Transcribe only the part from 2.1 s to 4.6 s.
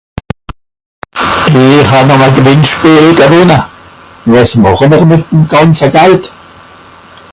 àm à gewìnnschpeel gewìnne wàs